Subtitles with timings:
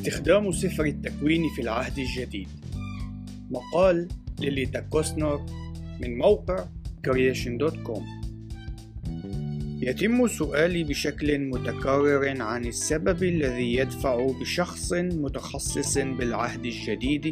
[0.00, 2.48] استخدام سفر التكوين في العهد الجديد.
[3.50, 4.08] مقال
[4.40, 5.46] ليليتا كوسنر
[6.00, 6.64] من موقع
[7.06, 8.02] creation.com
[9.82, 17.26] يتم سؤالي بشكل متكرر عن السبب الذي يدفع بشخص متخصص بالعهد الجديد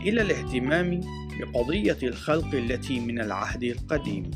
[0.00, 1.00] إلى الاهتمام
[1.40, 4.30] بقضية الخلق التي من العهد القديم.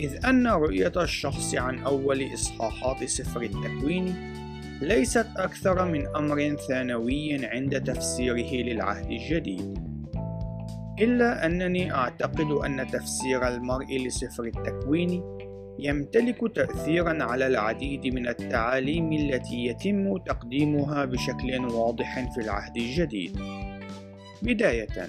[0.00, 4.38] إذ أن رؤية الشخص عن أول إصحاحات سفر التكوين
[4.82, 9.78] ليست أكثر من أمر ثانوي عند تفسيره للعهد الجديد.
[11.00, 15.22] إلا أنني أعتقد أن تفسير المرء لسفر التكوين
[15.78, 23.38] يمتلك تأثيرا على العديد من التعاليم التي يتم تقديمها بشكل واضح في العهد الجديد.
[24.42, 25.08] بداية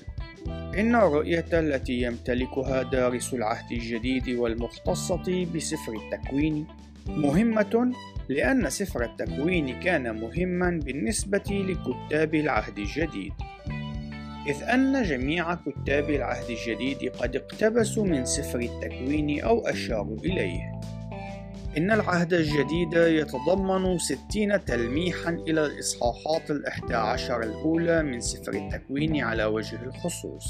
[0.80, 6.68] إن الرؤية التي يمتلكها دارس العهد الجديد والمختصة بسفر التكوين
[7.18, 7.92] مهمة
[8.30, 13.34] لأن سفر التكوين كان مهما بالنسبة لكتاب العهد الجديد.
[14.48, 20.80] إذ أن جميع كتاب العهد الجديد قد اقتبسوا من سفر التكوين أو أشاروا إليه.
[21.78, 29.46] إن العهد الجديد يتضمن ستين تلميحا إلى الإصحاحات الإحدى عشر الأولى من سفر التكوين على
[29.46, 30.48] وجه الخصوص.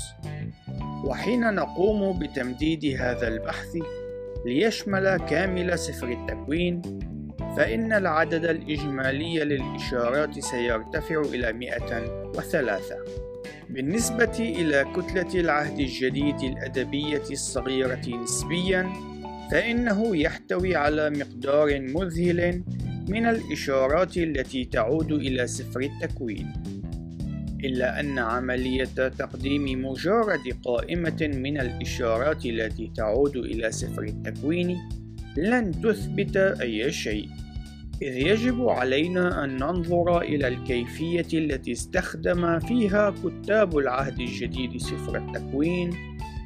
[1.05, 3.77] وحين نقوم بتمديد هذا البحث
[4.45, 6.81] ليشمل كامل سفر التكوين
[7.57, 13.19] فإن العدد الإجمالي للإشارات سيرتفع إلى 103
[13.69, 18.89] بالنسبة إلى كتلة العهد الجديد الأدبية الصغيرة نسبيًا
[19.51, 22.63] فإنه يحتوي على مقدار مذهل
[23.09, 26.53] من الإشارات التي تعود إلى سفر التكوين.
[27.63, 28.83] إلا أن عملية
[29.17, 34.77] تقديم مجرد قائمة من الإشارات التي تعود إلى سفر التكوين
[35.37, 37.29] لن تثبت أي شيء.
[38.01, 45.93] إذ يجب علينا أن ننظر إلى الكيفية التي استخدم فيها كتاب العهد الجديد سفر التكوين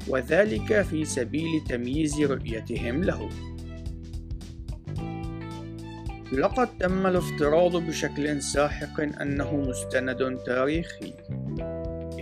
[0.08, 3.30] وذلك في سبيل تمييز رؤيتهم له.
[6.38, 11.14] لقد تم الافتراض بشكل ساحق أنه مستند تاريخي.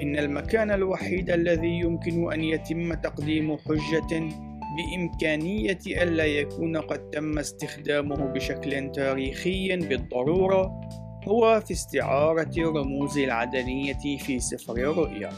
[0.02, 4.30] إن المكان الوحيد الذي يمكن أن يتم تقديم حجة
[4.78, 10.82] بإمكانية ألا يكون قد تم استخدامه بشكل تاريخي بالضرورة
[11.28, 15.30] هو في استعارة رموز العدنية في سفر الرؤيا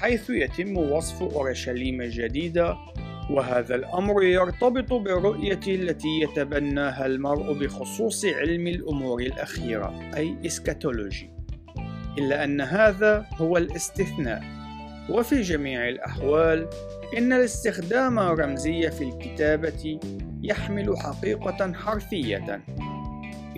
[0.00, 2.76] حيث يتم وصف أورشليم الجديدة
[3.30, 11.30] وهذا الأمر يرتبط بالرؤية التي يتبناها المرء بخصوص علم الأمور الأخيرة أي إسكاتولوجي.
[12.18, 14.42] إلا أن هذا هو الاستثناء.
[15.10, 16.68] وفي جميع الأحوال
[17.18, 20.00] إن الاستخدام الرمزي في الكتابة
[20.42, 22.62] يحمل حقيقة حرفية.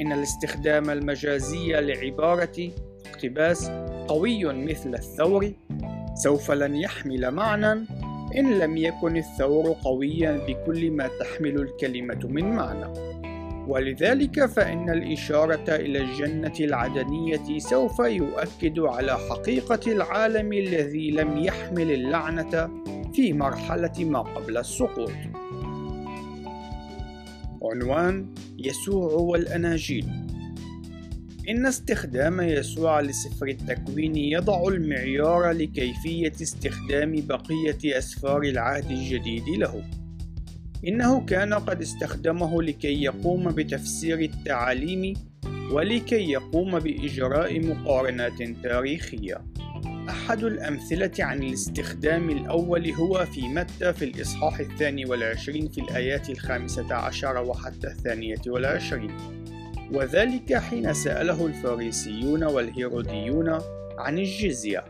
[0.00, 2.70] إن الاستخدام المجازي لعبارة
[3.06, 3.70] اقتباس
[4.08, 5.52] قوي مثل الثور
[6.14, 7.86] سوف لن يحمل معنى
[8.38, 13.12] إن لم يكن الثور قويا بكل ما تحمل الكلمة من معنى
[13.68, 22.70] ولذلك فإن الإشارة إلى الجنة العدنية سوف يؤكد على حقيقة العالم الذي لم يحمل اللعنة
[23.14, 25.12] في مرحلة ما قبل السقوط.
[27.62, 28.26] عنوان
[28.58, 30.31] يسوع والأناجيل
[31.48, 39.84] إن استخدام يسوع لسفر التكوين يضع المعيار لكيفية استخدام بقية أسفار العهد الجديد له.
[40.88, 45.14] إنه كان قد استخدمه لكي يقوم بتفسير التعاليم
[45.72, 49.44] ولكي يقوم بإجراء مقارنات تاريخية.
[50.08, 56.94] أحد الأمثلة عن الاستخدام الأول هو في متى في الإصحاح الثاني والعشرين في الآيات الخامسة
[56.94, 59.16] عشر وحتى الثانية والعشرين
[59.94, 63.58] وذلك حين سأله الفارسيون والهيروديون
[63.98, 64.84] عن الجزية.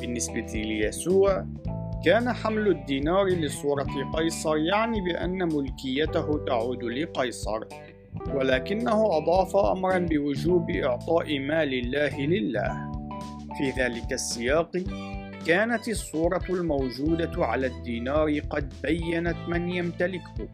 [0.00, 1.46] بالنسبة ليسوع
[2.04, 7.60] كان حمل الدينار لصورة قيصر يعني بأن ملكيته تعود لقيصر
[8.34, 12.92] ولكنه أضاف أمرا بوجوب إعطاء مال الله لله.
[13.58, 14.70] في ذلك السياق
[15.46, 20.48] كانت الصورة الموجودة على الدينار قد بينت من يمتلكه.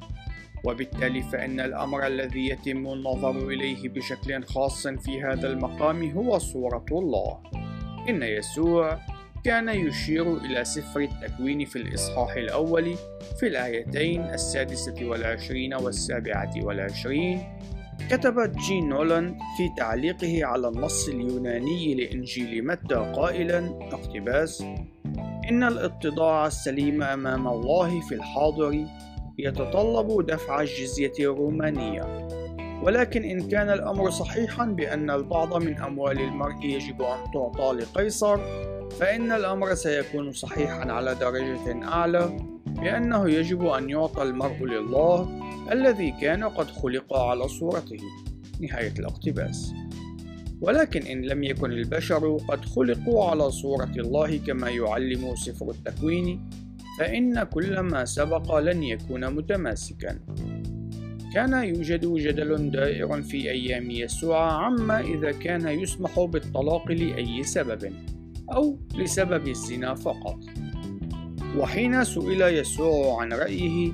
[0.64, 7.38] وبالتالي فإن الأمر الذي يتم النظر إليه بشكل خاص في هذا المقام هو صورة الله.
[8.08, 8.98] إن يسوع
[9.44, 12.94] كان يشير إلى سفر التكوين في الإصحاح الأول
[13.40, 17.58] في الآيتين السادسة والعشرين والسابعة والعشرين.
[18.10, 24.64] كتب جين نولان في تعليقه على النص اليوناني لإنجيل متى قائلا اقتباس
[25.50, 28.86] إن الاتضاع السليم أمام الله في الحاضر
[29.38, 32.28] يتطلب دفع الجزية الرومانية.
[32.82, 38.38] ولكن إن كان الأمر صحيحا بأن البعض من أموال المرء يجب أن تعطى لقيصر
[38.90, 42.36] فإن الأمر سيكون صحيحا على درجة أعلى
[42.66, 45.28] بأنه يجب أن يعطى المرء لله
[45.72, 48.00] الذي كان قد خلق على صورته.
[48.60, 49.72] نهاية الاقتباس.
[50.60, 56.50] ولكن إن لم يكن البشر قد خلقوا على صورة الله كما يعلم سفر التكوين
[56.98, 60.18] فإن كل ما سبق لن يكون متماسكا.
[61.34, 67.92] كان يوجد جدل دائر في أيام يسوع عما إذا كان يسمح بالطلاق لأي سبب
[68.52, 70.38] أو لسبب الزنا فقط.
[71.56, 73.92] وحين سئل يسوع عن رأيه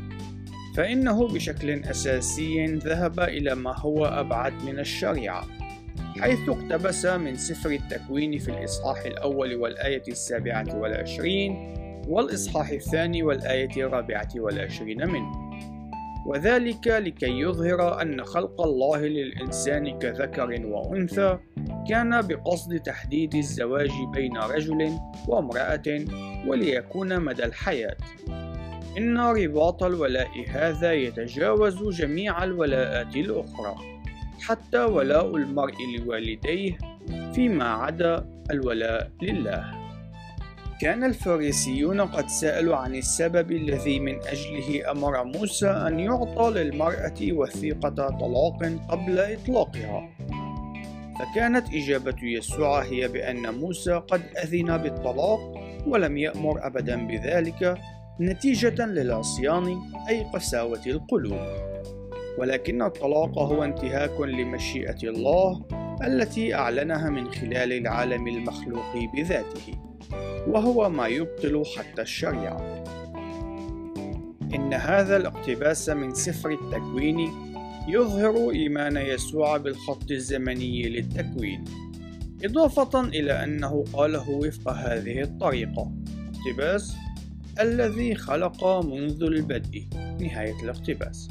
[0.77, 5.47] فإنه بشكل أساسي ذهب إلى ما هو أبعد من الشريعة
[6.21, 11.75] حيث اقتبس من سفر التكوين في الإصحاح الأول والآية السابعة والعشرين
[12.09, 15.33] والإصحاح الثاني والآية الرابعة والعشرين منه.
[16.27, 21.39] وذلك لكي يظهر أن خلق الله للإنسان كذكر وأنثى
[21.89, 24.99] كان بقصد تحديد الزواج بين رجل
[25.29, 26.05] وامرأة
[26.47, 27.97] وليكون مدى الحياة.
[28.99, 33.75] إن رباط الولاء هذا يتجاوز جميع الولاءات الأخرى
[34.41, 36.79] حتى ولاء المرء لوالديه
[37.35, 39.84] فيما عدا الولاء لله.
[40.81, 48.09] كان الفارسيون قد سألوا عن السبب الذي من أجله أمر موسى أن يعطى للمرأة وثيقة
[48.09, 50.09] طلاق قبل إطلاقها.
[51.19, 55.41] فكانت إجابة يسوع هي بأن موسى قد أذن بالطلاق
[55.87, 57.79] ولم يأمر أبدا بذلك
[58.21, 59.79] نتيجة للعصيان
[60.09, 61.41] أي قساوة القلوب.
[62.39, 65.63] ولكن الطلاق هو انتهاك لمشيئة الله
[66.07, 69.94] التي أعلنها من خلال العالم المخلوق بذاته.
[70.47, 72.85] وهو ما يبطل حتى الشريعة.
[74.55, 77.31] إن هذا الاقتباس من سفر التكوين
[77.89, 81.65] يظهر إيمان يسوع بالخط الزمني للتكوين
[82.45, 85.93] إضافة إلى أنه قاله وفق هذه الطريقة
[86.35, 86.97] اقتباس
[87.61, 89.85] الذي خلق منذ البدء
[90.21, 91.29] نهاية الاقتباس.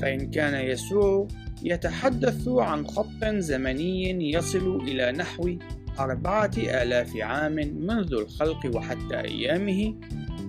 [0.00, 1.28] فإن كان يسوع
[1.62, 5.56] يتحدث عن خط زمني يصل إلى نحو
[6.00, 9.94] أربعة آلاف عام منذ الخلق وحتى أيامه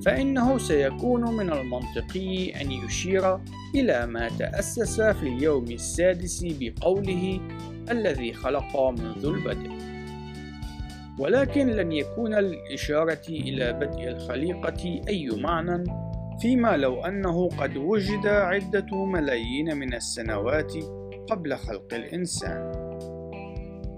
[0.06, 3.40] فإنه سيكون من المنطقي أن يشير
[3.76, 7.40] إلى ما تأسس في اليوم السادس بقوله
[7.92, 9.72] الذي خلق منذ البدء.
[11.20, 15.84] ولكن لن يكون للإشارة إلى بدء الخليقة أي معنى
[16.42, 20.74] فيما لو أنه قد وجد عدة ملايين من السنوات
[21.30, 22.85] قبل خلق الإنسان.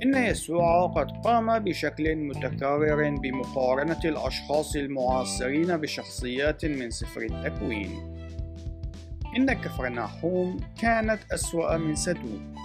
[0.04, 8.18] إن يسوع قد قام بشكل متكرر بمقارنة الأشخاص المعاصرين بشخصيات من سفر التكوين.
[9.38, 12.56] إن كفرناحوم كانت أسوأ من سدوم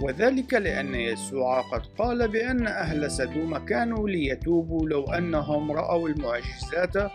[0.00, 7.10] وذلك لأن يسوع قد قال بأن أهل سدوم كانوا ليتوبوا لو أنهم رأوا المعجزات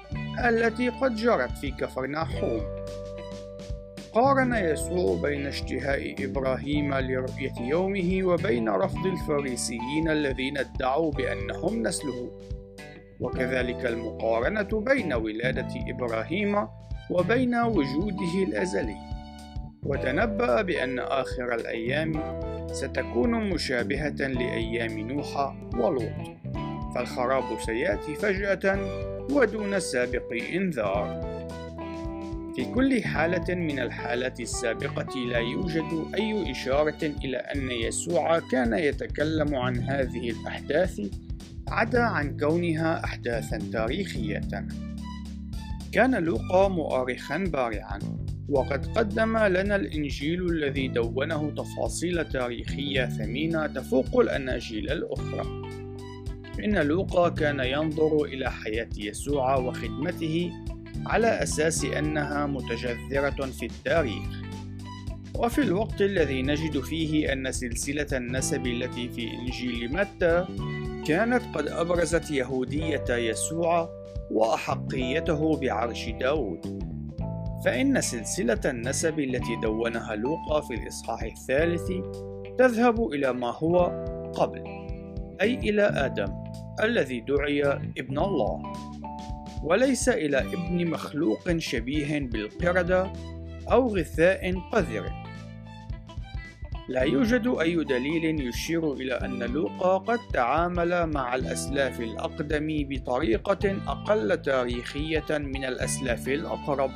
[0.46, 2.62] التي قد جرت في كفرناحوم
[4.14, 12.32] قارن يسوع بين اشتهاء إبراهيم لرؤية يومه وبين رفض الفريسيين الذين ادعوا بأنهم نسله
[13.20, 16.68] وكذلك المقارنة بين ولادة إبراهيم
[17.12, 18.98] وبين وجوده الأزلي.
[19.84, 22.14] وتنبأ بأن آخر الأيام
[22.72, 26.38] ستكون مشابهة لأيام نوح ولوط.
[26.96, 28.80] فالخراب سيأتي فجأة
[29.32, 31.29] ودون سابق إنذار.
[32.60, 39.56] في كل حالة من الحالات السابقة لا يوجد أي إشارة إلى أن يسوع كان يتكلم
[39.56, 41.02] عن هذه الأحداث
[41.68, 44.68] عدا عن كونها أحداثا تاريخية.
[45.92, 48.00] كان لوقا مؤرخا بارعا،
[48.50, 55.70] وقد قدم لنا الإنجيل الذي دونه تفاصيل تاريخية ثمينة تفوق الأناجيل الأخرى.
[56.64, 60.52] إن لوقا كان ينظر إلى حياة يسوع وخدمته
[61.06, 64.40] على أساس أنها متجذرة في التاريخ.
[65.36, 70.46] وفي الوقت الذي نجد فيه أن سلسلة النسب التي في إنجيل متى
[71.08, 73.90] كانت قد أبرزت يهودية يسوع
[74.32, 76.90] وأحقيته بعرش داود.
[77.66, 81.92] فإن سلسلة النسب التي دونها لوقا في الإصحاح الثالث
[82.58, 83.76] تذهب إلى ما هو
[84.36, 84.64] قبل
[85.42, 86.34] أي إلى آدم
[86.84, 87.64] الذي دعي
[87.98, 88.62] ابن الله.
[89.64, 93.14] وليس إلى ابن مخلوق شبيه بالقردة
[93.72, 95.12] أو غثاء قذر.
[96.90, 104.42] لا يوجد أي دليل يشير إلى أن لوقا قد تعامل مع الأسلاف الأقدم بطريقة أقل
[104.42, 106.92] تاريخية من الأسلاف الأقرب.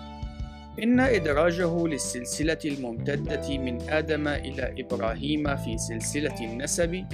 [0.84, 7.06] إن إدراجه للسلسلة الممتدة من آدم إلى إبراهيم في سلسلة النسب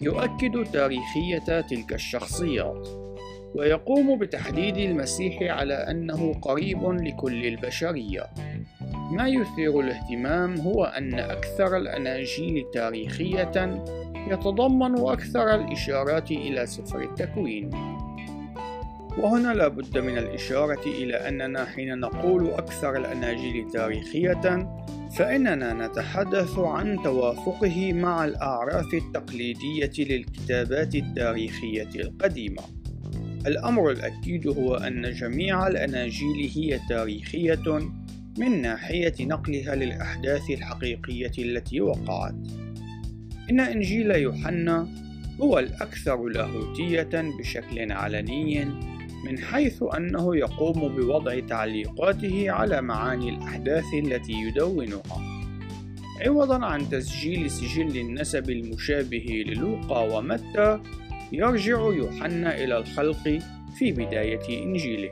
[0.00, 2.88] يؤكد تاريخية تلك الشخصيات،
[3.54, 8.26] ويقوم بتحديد المسيح على أنه قريب لكل البشرية.
[9.12, 13.82] ما يثير الاهتمام هو أن أكثر الأناجيل تاريخية
[14.30, 17.70] يتضمن أكثر الإشارات إلى سفر التكوين.
[19.18, 24.68] وهنا لا بد من الإشارة إلى أننا حين نقول أكثر الأناجيل تاريخية
[25.16, 32.62] فإننا نتحدث عن توافقه مع الأعراف التقليدية للكتابات التاريخية القديمة.
[33.48, 37.90] الأمر الأكيد هو أن جميع الأناجيل هي تاريخية
[38.38, 42.34] من ناحية نقلها للأحداث الحقيقية التي وقعت.
[43.50, 44.88] إن إنجيل يوحنا
[45.40, 48.64] هو الأكثر لاهوتية بشكل علني
[49.24, 55.02] من حيث أنه يقوم بوضع تعليقاته على معاني الأحداث التي يدونها
[56.26, 60.80] عوضا عن تسجيل سجل النسب المشابه للوقا ومتى
[61.32, 63.38] يرجع يوحنا إلى الخلق
[63.78, 65.10] في بداية إنجيله.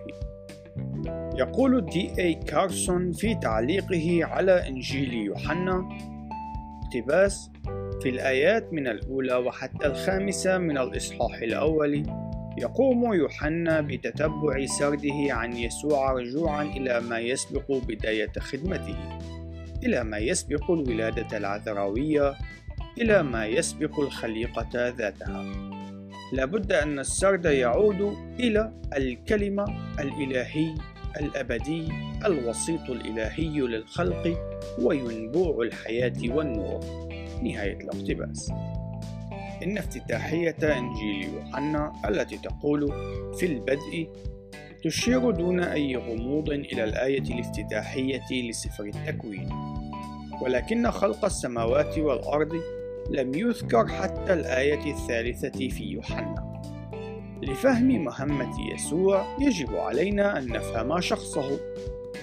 [1.38, 5.88] يقول دي اي كارسون في تعليقه على إنجيل يوحنا
[6.84, 7.50] اقتباس
[8.02, 12.02] في الآيات من الأولى وحتى الخامسة من الإصحاح الأول
[12.58, 19.18] يقوم يوحنا بتتبع سرده عن يسوع رجوعا إلى ما يسبق بداية خدمته
[19.84, 22.34] إلى ما يسبق الولادة العذراوية
[23.00, 25.75] إلى ما يسبق الخليقة ذاتها.
[26.32, 29.64] لابد أن السرد يعود إلى الكلمة
[30.00, 30.74] الإلهي
[31.20, 31.88] الأبدي
[32.26, 34.38] الوسيط الإلهي للخلق
[34.82, 36.80] وينبوع الحياة والنور.
[37.42, 38.50] نهاية الاقتباس.
[39.62, 42.92] إن افتتاحية إنجيل يوحنا التي تقول
[43.38, 44.08] في البدء
[44.84, 49.48] تشير دون أي غموض إلى الآية الافتتاحية لسفر التكوين.
[50.42, 52.52] ولكن خلق السماوات والأرض
[53.10, 56.60] لم يذكر حتى الآية الثالثة في يوحنا
[57.42, 61.60] لفهم مهمة يسوع يجب علينا أن نفهم شخصه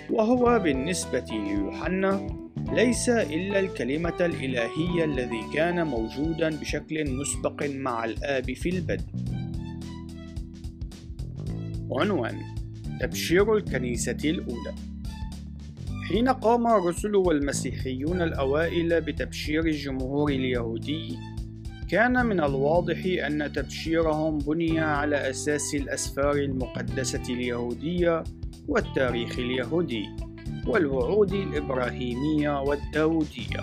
[0.10, 2.28] وهو بالنسبة ليوحنا
[2.72, 9.06] ليس إلا الكلمة الإلهية الذي كان موجودا بشكل مسبق مع الآب في البدء.
[11.92, 12.40] عنوان
[13.02, 14.74] تبشير الكنيسة الأولى
[16.07, 21.17] حين قام الرسل والمسيحيون الأوائل بتبشير الجمهور اليهودي
[21.89, 28.24] كان من الواضح أن تبشيرهم بني على أساس الأسفار المقدسة اليهودية
[28.67, 30.05] والتاريخ اليهودي
[30.67, 33.60] والوعود الإبراهيمية والداودية.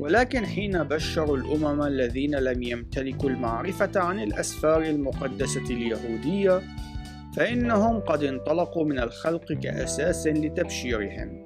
[0.00, 6.62] ولكن حين بشروا الأمم الذين لم يمتلكوا المعرفة عن الأسفار المقدسة اليهودية
[7.36, 11.44] فإنهم قد انطلقوا من الخلق كأساس لتبشيرهم.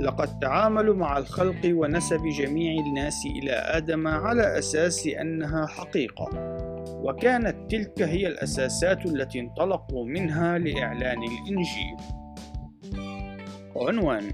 [0.00, 6.30] لقد تعاملوا مع الخلق ونسب جميع الناس إلى آدم على أساس أنها حقيقة.
[6.88, 11.96] وكانت تلك هي الأساسات التي انطلقوا منها لإعلان الإنجيل.
[13.76, 14.30] عنوان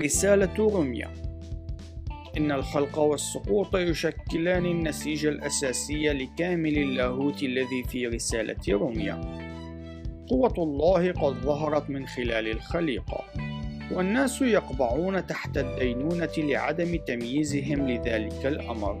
[0.00, 1.12] رسالة روميا.
[2.36, 9.45] إن الخلق والسقوط يشكلان النسيج الأساسي لكامل اللاهوت الذي في رسالة روميا.
[10.28, 13.24] قوة الله قد ظهرت من خلال الخليقة
[13.92, 19.00] والناس يقبعون تحت الدينونة لعدم تمييزهم لذلك الأمر.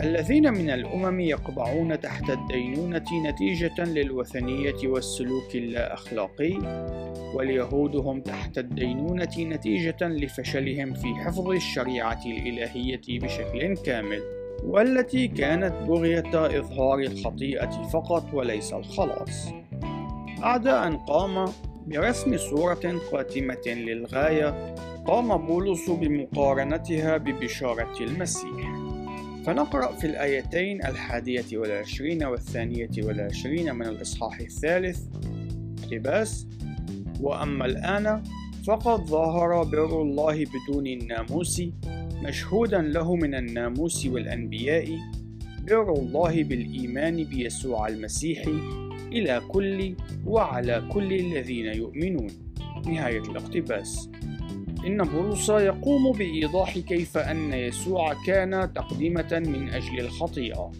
[0.00, 6.58] الذين من الأمم يقبعون تحت الدينونة نتيجة للوثنية والسلوك اللا أخلاقي
[7.34, 14.20] واليهود هم تحت الدينونة نتيجة لفشلهم في حفظ الشريعة الإلهية بشكل كامل
[14.64, 19.59] والتي كانت بغية إظهار الخطيئة فقط وليس الخلاص.
[20.40, 21.44] بعد أن قام
[21.86, 24.74] برسم صورة قاتمة للغاية
[25.06, 28.74] قام بولس بمقارنتها ببشارة المسيح.
[29.46, 35.00] فنقرأ في الآيتين الحادية والعشرين والثانية والعشرين من الإصحاح الثالث.
[35.82, 36.46] اقتباس
[37.20, 38.22] وأما الآن
[38.66, 41.62] فقد ظهر بر الله بدون الناموس
[42.22, 44.98] مشهودا له من الناموس والأنبياء
[45.68, 48.44] بر الله بالإيمان بيسوع المسيح.
[49.12, 49.94] إلى كل
[50.26, 52.28] وعلى كل الذين يؤمنون.
[52.86, 54.10] نهاية الاقتباس.
[54.86, 60.72] إن بولس يقوم بإيضاح كيف أن يسوع كان تقدمة من أجل الخطيئة.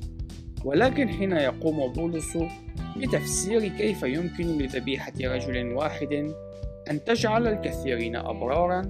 [0.65, 2.39] ولكن حين يقوم بولس
[2.97, 6.33] بتفسير كيف يمكن لذبيحة رجل واحد
[6.91, 8.83] أن تجعل الكثيرين أبرارا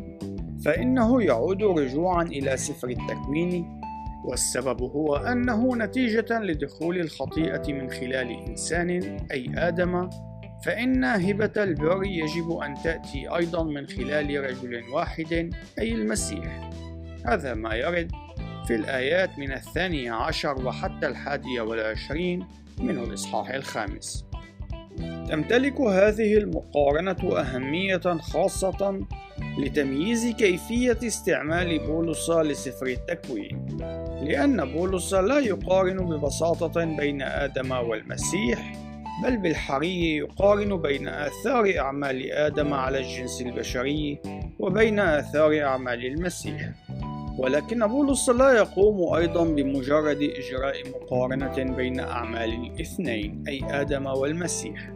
[0.65, 3.80] فإنه يعود رجوعا إلى سفر التكوين
[4.25, 8.91] والسبب هو أنه نتيجة لدخول الخطيئة من خلال إنسان
[9.33, 10.11] أي آدم.
[10.65, 16.71] فإن هبة البر يجب أن تأتي أيضا من خلال رجل واحد أي المسيح.
[17.27, 18.11] هذا ما يرد
[18.67, 22.47] في الآيات من الثانية عشر وحتى الحادية والعشرين
[22.79, 24.25] من الإصحاح الخامس.
[25.29, 29.07] تمتلك هذه المقارنة أهمية خاصة
[29.59, 33.67] لتمييز كيفية استعمال بولس لسفر التكوين.
[34.23, 38.73] لأن بولس لا يقارن ببساطة بين آدم والمسيح
[39.25, 44.19] بل بالحري يقارن بين آثار أعمال آدم على الجنس البشري
[44.59, 46.71] وبين آثار أعمال المسيح.
[47.39, 54.91] ولكن بولس لا يقوم أيضا بمجرد إجراء مقارنة بين أعمال الاثنين أي آدم والمسيح.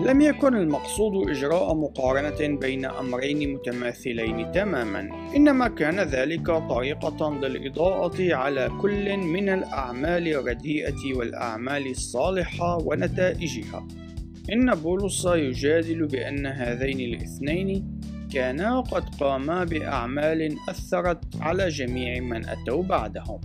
[0.00, 8.70] لم يكن المقصود إجراء مقارنة بين أمرين متماثلين تماما إنما كان ذلك طريقة للإضاءة على
[8.80, 13.88] كل من الأعمال الرديئة والأعمال الصالحة ونتائجها.
[14.52, 18.00] إن بولس يجادل بأن هذين الاثنين
[18.32, 23.40] كانا قد قاما بأعمال أثرت على جميع من أتوا بعدهم.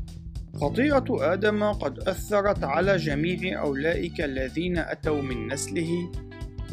[0.56, 6.12] خطيئة آدم قد أثرت على جميع أولئك الذين أتوا من نسله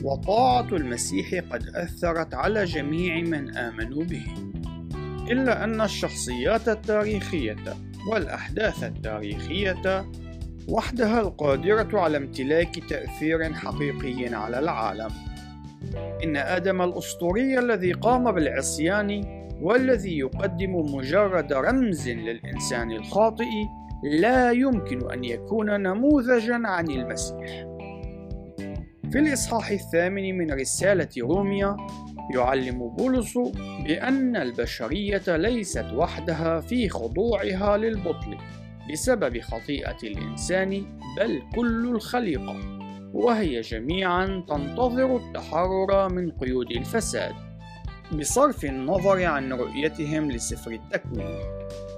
[0.04, 4.24] وطاعة المسيح قد أثرت على جميع من آمنوا به
[5.30, 7.56] إلا أن الشخصيات التاريخية
[8.10, 10.06] والأحداث التاريخية
[10.68, 15.10] وحدها القادرة على امتلاك تأثير حقيقي على العالم.
[16.24, 23.50] إن آدم الأسطوري الذي قام بالعصيان والذي يقدم مجرد رمز للإنسان الخاطئ
[24.20, 27.67] لا يمكن أن يكون نموذجا عن المسيح.
[29.12, 31.76] في الإصحاح الثامن من رسالة روميا
[32.34, 33.38] يعلم بولس
[33.84, 38.36] بأن البشرية ليست وحدها في خضوعها للبطل
[38.92, 40.84] بسبب خطيئة الإنسان
[41.16, 42.56] بل كل الخليقة
[43.12, 47.34] وهي جميعا تنتظر التحرر من قيود الفساد.
[48.12, 51.40] بصرف النظر عن رؤيتهم لسفر التكوين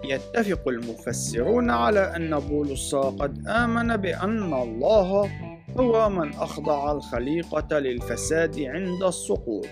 [0.05, 5.31] يتفق المفسرون على أن بولس قد آمن بأن الله
[5.79, 9.67] هو من أخضع الخليقة للفساد عند السقوط.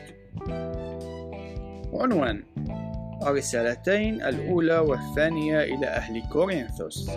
[1.92, 2.42] عنوان
[3.22, 7.10] الرسالتين الأولى والثانية إلى أهل كورنثوس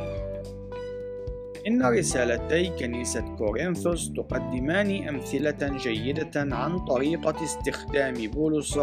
[1.68, 8.80] إن رسالتي كنيسة كورنثوس تقدمان أمثلة جيدة عن طريقة استخدام بولس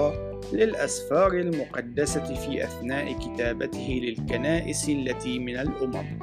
[0.52, 6.18] للأسفار المقدسة في أثناء كتابته للكنائس التي من الأمم.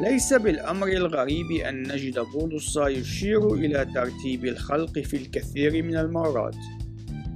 [0.00, 6.56] ليس بالأمر الغريب أن نجد بولس يشير إلى ترتيب الخلق في الكثير من المرات.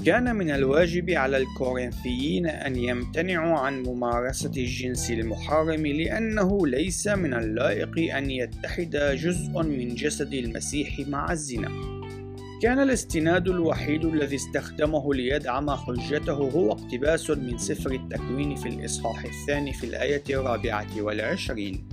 [0.07, 8.17] كان من الواجب على الكورنثيين أن يمتنعوا عن ممارسة الجنس المحرم لأنه ليس من اللائق
[8.17, 11.69] أن يتحد جزء من جسد المسيح مع الزنا.
[12.63, 19.73] كان الاستناد الوحيد الذي استخدمه ليدعم حجته هو اقتباس من سفر التكوين في الإصحاح الثاني
[19.73, 21.89] في الآية الرابعة والعشرين.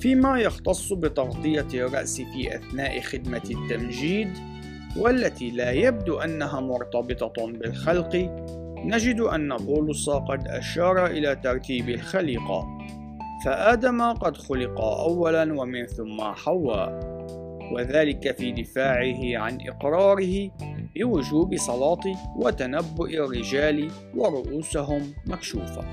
[0.00, 4.28] فيما يختص بتغطية الرأس في أثناء خدمة التمجيد
[4.96, 8.16] والتي لا يبدو أنها مرتبطة بالخلق
[8.84, 12.78] نجد أن بولس قد أشار إلى ترتيب الخليقة
[13.44, 17.20] فآدم قد خلق أولا ومن ثم حواء
[17.72, 20.50] وذلك في دفاعه عن إقراره
[20.96, 22.00] بوجوب صلاة
[22.36, 25.84] وتنبؤ الرجال ورؤوسهم مكشوفة.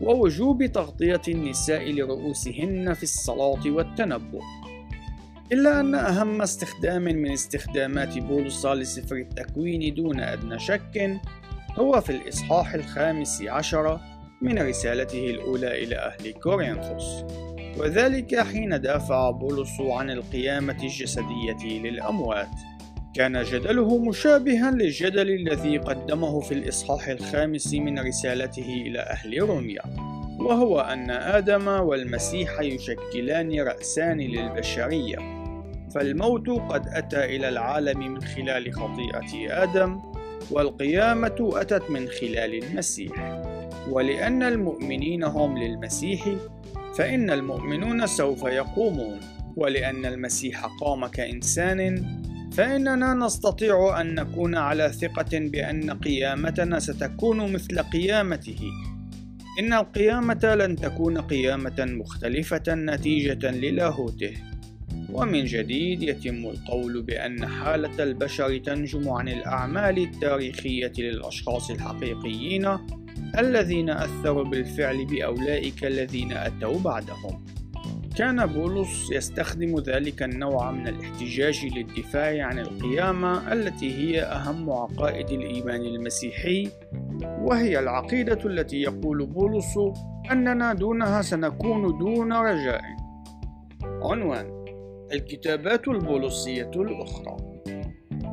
[0.00, 4.42] ووجوب تغطية النساء لرؤوسهن في الصلاة والتنبؤ
[5.52, 11.20] إلا أن أهم استخدام من استخدامات بولس لسفر التكوين دون أدنى شك
[11.78, 14.00] هو في الإصحاح الخامس عشر
[14.42, 17.24] من رسالته الأولى إلى أهل كورنثوس
[17.78, 22.67] وذلك حين دافع بولس عن القيامة الجسدية للأموات.
[23.14, 29.82] كان جدله مشابها للجدل الذي قدمه في الإصحاح الخامس من رسالته إلى أهل روميا
[30.40, 35.38] وهو أن آدم والمسيح يشكلان رأسان للبشرية
[35.94, 40.00] فالموت قد أتى إلى العالم من خلال خطيئة آدم
[40.50, 43.42] والقيامة أتت من خلال المسيح.
[43.90, 46.28] ولأن المؤمنين هم للمسيح
[46.94, 49.20] فإن المؤمنون سوف يقومون
[49.56, 52.04] ولأن المسيح قام كإنسان
[52.58, 58.60] فإننا نستطيع أن نكون على ثقة بأن قيامتنا ستكون مثل قيامته.
[59.60, 64.32] إن القيامة لن تكون قيامة مختلفة نتيجة للاهوته.
[65.12, 72.78] ومن جديد يتم القول بأن حالة البشر تنجم عن الأعمال التاريخية للأشخاص الحقيقيين
[73.38, 77.57] الذين أثروا بالفعل بأولئك الذين أتوا بعدهم.
[78.18, 85.80] كان بولس يستخدم ذلك النوع من الاحتجاج للدفاع عن القيامة التي هي أهم عقائد الإيمان
[85.80, 86.70] المسيحي
[87.22, 89.78] وهي العقيدة التي يقول بولس
[90.32, 92.82] أننا دونها سنكون دون رجاء.
[94.02, 94.64] عنوان
[95.12, 97.36] الكتابات البولسية الأخرى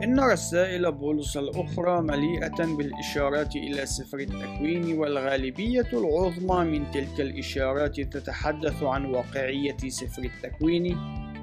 [0.03, 8.83] إن رسائل بولس الأخرى مليئة بالإشارات إلى سفر التكوين والغالبية العظمى من تلك الإشارات تتحدث
[8.83, 10.97] عن واقعية سفر التكوين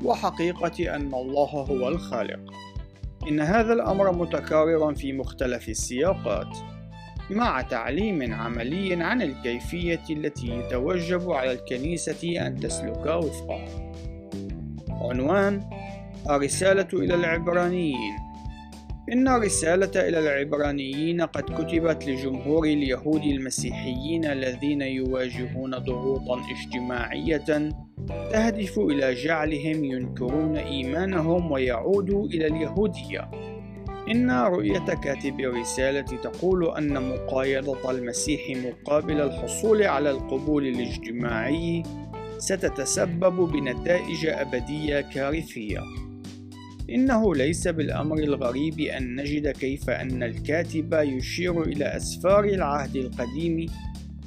[0.04, 2.40] وحقيقة أن الله هو الخالق.
[3.28, 6.56] إن هذا الأمر متكرر في مختلف السياقات،
[7.30, 13.92] مع تعليم عملي عن الكيفية التي يتوجب على الكنيسة أن تسلك وفقها.
[14.90, 15.70] عنوان
[16.30, 18.31] الرسالة إلى العبرانيين
[19.12, 27.72] إن الرسالة إلى العبرانيين قد كتبت لجمهور اليهود المسيحيين الذين يواجهون ضغوطا اجتماعية
[28.08, 33.30] تهدف إلى جعلهم ينكرون إيمانهم ويعودوا إلى اليهودية.
[34.10, 41.82] إن رؤية كاتب الرسالة تقول أن مقايضة المسيح مقابل الحصول على القبول الاجتماعي
[42.38, 45.80] ستتسبب بنتائج أبدية كارثية.
[46.90, 53.66] إنه ليس بالأمر الغريب أن نجد كيف أن الكاتب يشير إلى أسفار العهد القديم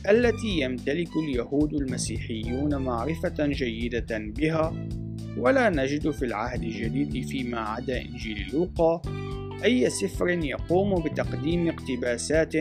[0.09, 4.87] التي يمتلك اليهود المسيحيون معرفة جيدة بها،
[5.37, 9.01] ولا نجد في العهد الجديد فيما عدا إنجيل لوقا
[9.63, 12.55] أي سفر يقوم بتقديم اقتباسات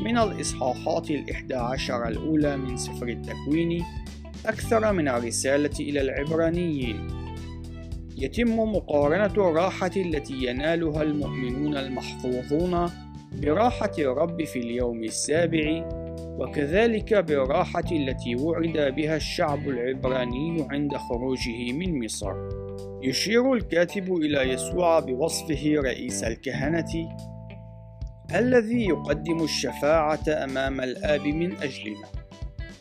[0.00, 3.84] من الإصحاحات الإحدى عشر الأولى من سفر التكوين
[4.46, 7.21] أكثر من الرسالة إلى العبرانيين.
[8.18, 12.90] يتم مقارنة الراحة التي ينالها المؤمنون المحفوظون
[13.42, 15.84] براحة الرب في اليوم السابع
[16.38, 22.32] وكذلك بالراحة التي وعد بها الشعب العبراني عند خروجه من مصر.
[23.02, 27.16] يشير الكاتب إلى يسوع بوصفه رئيس الكهنة
[28.34, 32.21] الذي يقدم الشفاعة أمام الآب من أجلنا.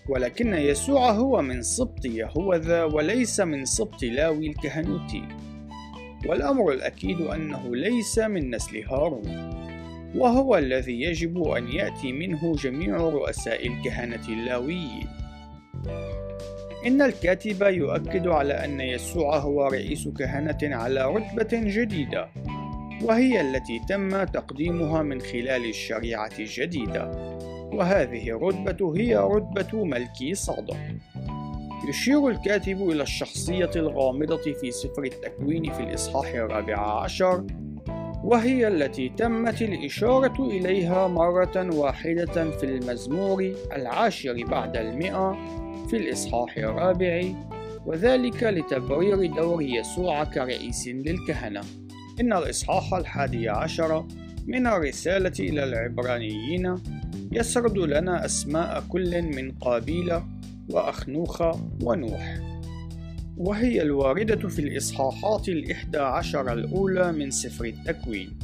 [0.10, 5.24] ولكن يسوع هو من سبط يهوذا وليس من سبط لاوي الكهنوتي.
[6.26, 9.52] والأمر الأكيد أنه ليس من نسل هارون
[10.16, 15.08] وهو الذي يجب أن يأتي منه جميع رؤساء الكهنة اللاويين.
[16.86, 22.30] إن الكاتب يؤكد على أن يسوع هو رئيس كهنة على رتبة جديدة
[23.04, 27.12] وهي التي تم تقديمها من خلال الشريعة الجديدة.
[27.74, 30.78] وهذه الرتبة هي رتبة ملكي صادق.
[31.90, 37.46] يشير الكاتب إلى الشخصية الغامضة في سفر التكوين في الإصحاح الرابع عشر
[38.24, 45.38] وهي التي تمت الإشارة إليها مرة واحدة في المزمور العاشر بعد المئة
[45.90, 47.24] في الإصحاح الرابع
[47.86, 51.62] وذلك لتبرير دور يسوع كرئيس للكهنة.
[52.20, 54.06] إن الإصحاح الحادي عشر
[54.48, 56.76] من الرسالة إلى العبرانيين
[57.32, 60.20] يسرد لنا أسماء كل من قابيل
[60.70, 61.42] وأخنوخ
[61.84, 62.40] ونوح.
[63.38, 68.40] وهي الواردة في الإصحاحات الإحدى عشر الأولى من سفر التكوين.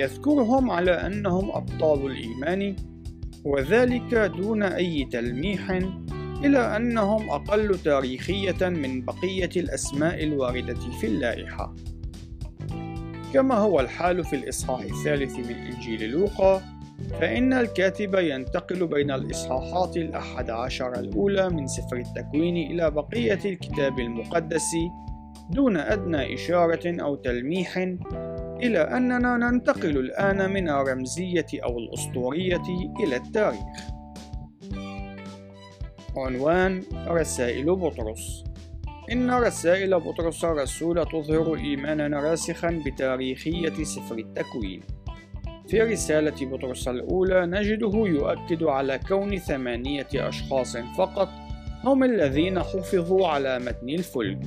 [0.00, 2.76] يذكرهم على أنهم أبطال الإيمان
[3.44, 5.70] وذلك دون أي تلميح
[6.44, 11.74] إلى أنهم أقل تاريخية من بقية الأسماء الواردة في اللائحة.
[13.34, 16.62] كما هو الحال في الإصحاح الثالث من إنجيل لوقا
[17.20, 24.70] فإن الكاتب ينتقل بين الإصحاحات الأحد عشر الأولى من سفر التكوين إلى بقية الكتاب المقدس
[25.50, 27.76] دون أدنى إشارة أو تلميح
[28.62, 32.62] إلى أننا ننتقل الآن من الرمزية أو الأسطورية
[33.00, 33.80] إلى التاريخ.
[36.16, 38.44] عنوان رسائل بطرس
[39.12, 44.80] إن رسائل بطرس الرسول تظهر إيمانا راسخا بتاريخية سفر التكوين.
[45.68, 51.28] في رسالة بطرس الأولى نجده يؤكد على كون ثمانية أشخاص فقط
[51.84, 54.40] هم الذين حفظوا على متن الفلك.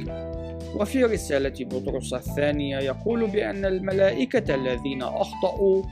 [0.75, 5.83] وفي رسالة بطرس الثانية يقول بأن الملائكة الذين أخطأوا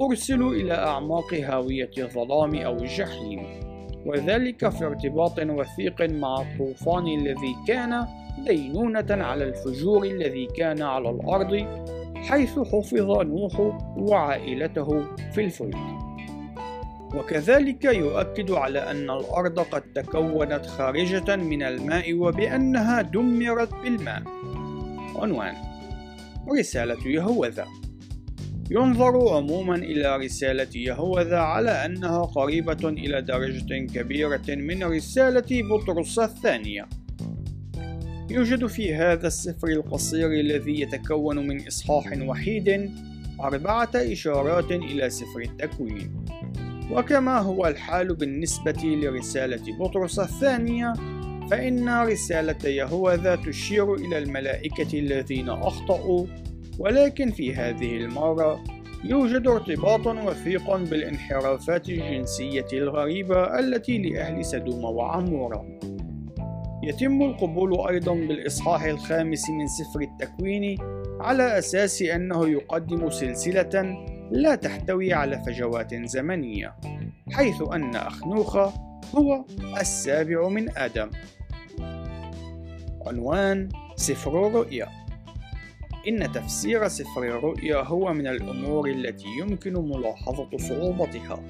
[0.00, 3.67] أرسلوا إلى أعماق هاوية الظلام أو الجحيم.
[4.08, 8.06] وذلك في ارتباط وثيق مع الطوفان الذي كان
[8.38, 11.66] دينونة على الفجور الذي كان على الأرض
[12.16, 13.60] حيث حفظ نوح
[13.96, 15.76] وعائلته في الفلك.
[17.14, 24.22] وكذلك يؤكد على أن الأرض قد تكونت خارجة من الماء وبأنها دمرت بالماء.
[25.16, 25.54] عنوان
[26.58, 27.66] رسالة يهوذا.
[28.70, 36.88] ينظر عموما إلى رسالة يهوذا على أنها قريبة إلى درجة كبيرة من رسالة بطرس الثانية.
[38.30, 42.90] يوجد في هذا السفر القصير الذي يتكون من إصحاح وحيد
[43.40, 46.24] أربعة إشارات إلى سفر التكوين.
[46.90, 50.92] وكما هو الحال بالنسبة لرسالة بطرس الثانية
[51.50, 56.26] فإن رسالة يهوذا تشير إلى الملائكة الذين أخطأوا
[56.78, 58.64] ولكن في هذه المرة
[59.04, 65.78] يوجد ارتباط وثيق بالانحرافات الجنسية الغريبة التي لأهل سدوم وعمورة.
[66.82, 70.78] يتم القبول أيضا بالإصحاح الخامس من سفر التكوين
[71.20, 73.96] على أساس أنه يقدم سلسلة
[74.30, 76.76] لا تحتوي على فجوات زمنية
[77.32, 78.56] حيث أن أخنوخ
[79.16, 79.44] هو
[79.80, 81.10] السابع من آدم.
[83.06, 85.07] عنوان سفر الرؤيا.
[86.08, 91.42] إن تفسير سفر الرؤيا هو من الأمور التي يمكن ملاحظة صعوبتها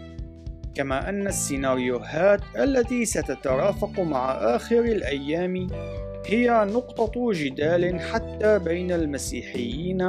[0.75, 5.67] كما أن السيناريوهات التي ستترافق مع آخر الأيام
[6.27, 10.09] هي نقطة جدال حتى بين المسيحيين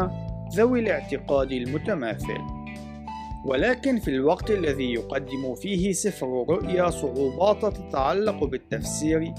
[0.56, 2.60] ذوي الاعتقاد المتماثل.
[3.46, 9.34] ولكن في الوقت الذي يقدم فيه سفر الرؤيا صعوبات تتعلق بالتفسير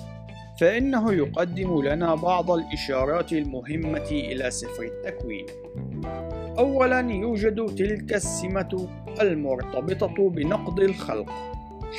[0.61, 5.47] فإنه يقدم لنا بعض الإشارات المهمة إلى سفر التكوين.
[6.59, 8.89] أولاً يوجد تلك السمة
[9.21, 11.31] المرتبطة بنقض الخلق،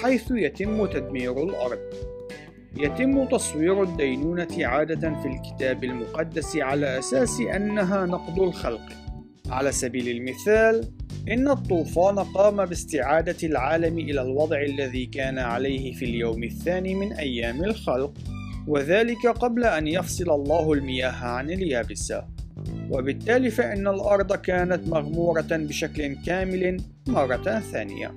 [0.02, 1.80] حيث يتم تدمير الأرض.
[2.78, 8.90] يتم تصوير الدينونة عادة في الكتاب المقدس على أساس أنها نقض الخلق.
[9.50, 10.92] على سبيل المثال،
[11.32, 17.64] إن الطوفان قام باستعادة العالم إلى الوضع الذي كان عليه في اليوم الثاني من أيام
[17.64, 18.14] الخلق،
[18.68, 22.24] وذلك قبل أن يفصل الله المياه عن اليابسة
[22.90, 28.14] وبالتالي فإن الأرض كانت مغمورة بشكل كامل مرة ثانية.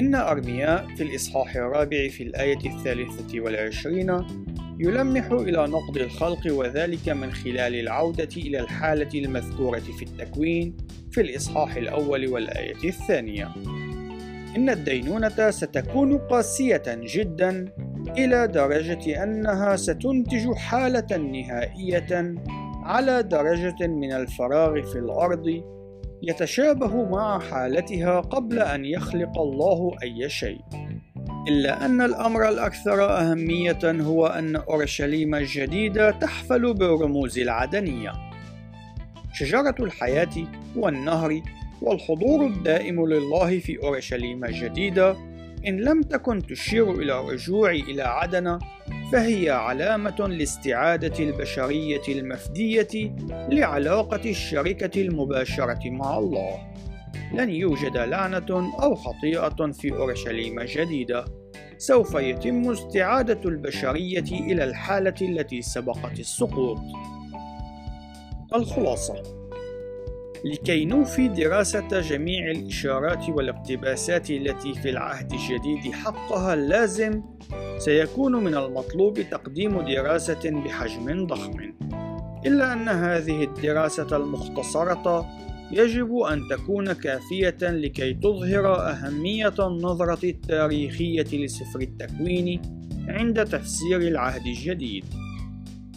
[0.00, 4.24] إن أرمياء في الإصحاح الرابع في الآية الثالثة والعشرين
[4.80, 10.76] يلمح إلى نقض الخلق وذلك من خلال العودة إلى الحالة المذكورة في التكوين
[11.10, 13.54] في الإصحاح الأول والآية الثانية.
[14.58, 17.72] إن الدينونة ستكون قاسية جدا
[18.18, 22.34] إلى درجة أنها ستنتج حالة نهائية
[22.82, 25.62] على درجة من الفراغ في الأرض
[26.22, 30.60] يتشابه مع حالتها قبل أن يخلق الله أي شيء.
[31.48, 38.12] إلا أن الأمر الأكثر أهمية هو أن أورشليم الجديدة تحفل بالرموز العدنية.
[39.34, 41.42] شجرة الحياة والنهر
[41.82, 45.16] والحضور الدائم لله في أورشليم الجديدة
[45.66, 48.58] إن لم تكن تشير إلى الرجوع إلى عدن
[49.12, 56.68] فهي علامة لاستعادة البشرية المفدية لعلاقة الشركة المباشرة مع الله.
[57.34, 61.24] لن يوجد لعنة أو خطيئة في أورشليم الجديدة.
[61.78, 66.78] سوف يتم استعادة البشرية إلى الحالة التي سبقت السقوط.
[68.54, 69.37] الخلاصة
[70.44, 77.22] لكي نوفي دراسة جميع الإشارات والاقتباسات التي في العهد الجديد حقها اللازم
[77.78, 81.72] سيكون من المطلوب تقديم دراسة بحجم ضخم.
[82.46, 85.26] إلا أن هذه الدراسة المختصرة
[85.72, 92.62] يجب أن تكون كافية لكي تظهر أهمية النظرة التاريخية لسفر التكوين
[93.08, 95.04] عند تفسير العهد الجديد.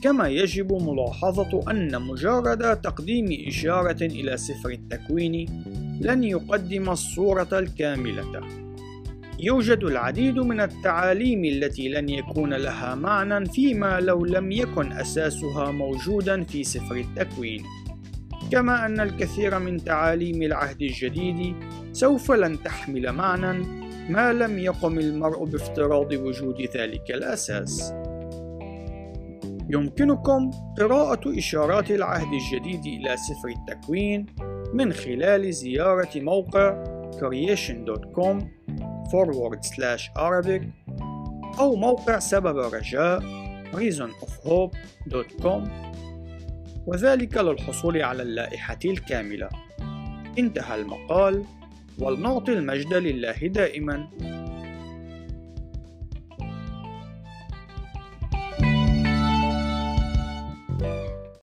[0.02, 5.64] كما يجب ملاحظة أن مجرد تقديم إشارة إلى سفر التكوين
[6.02, 8.42] لن يقدم الصورة الكاملة.
[9.40, 16.44] يوجد العديد من التعاليم التي لن يكون لها معنى فيما لو لم يكن أساسها موجودا
[16.44, 17.64] في سفر التكوين.
[18.52, 21.56] كما أن الكثير من تعاليم العهد الجديد
[21.94, 23.66] سوف لن تحمل معنى
[24.10, 27.94] ما لم يقم المرء بافتراض وجود ذلك الأساس.
[29.74, 34.26] يمكنكم قراءة إشارات العهد الجديد إلى سفر التكوين
[34.74, 38.42] من خلال زيارة موقع creation.com
[39.12, 40.64] forward slash Arabic
[41.60, 43.20] أو موقع سبب الرجاء
[43.74, 45.70] reasonofhope.com
[46.88, 49.50] وذلك للحصول على اللائحة الكاملة.
[50.40, 51.44] انتهى المقال
[52.00, 54.08] ولنعطي المجد لله دائما.